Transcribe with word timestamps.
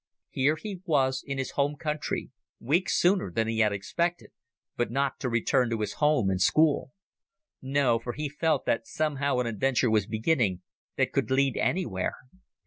Here 0.31 0.55
he 0.55 0.81
was 0.85 1.23
in 1.23 1.37
his 1.37 1.51
home 1.51 1.75
country 1.75 2.31
weeks 2.59 2.97
sooner 2.97 3.29
than 3.29 3.47
he 3.47 3.59
had 3.59 3.71
expected 3.71 4.31
but 4.75 4.89
not 4.89 5.19
to 5.19 5.29
return 5.29 5.69
to 5.69 5.79
his 5.81 5.93
home 6.01 6.27
and 6.31 6.41
school. 6.41 6.91
No, 7.61 7.99
for 7.99 8.13
he 8.13 8.27
felt 8.27 8.65
that 8.65 8.87
somehow 8.87 9.37
an 9.37 9.45
adventure 9.45 9.91
was 9.91 10.07
beginning 10.07 10.63
that 10.97 11.11
could 11.11 11.29
lead 11.29 11.55
anywhere. 11.55 12.15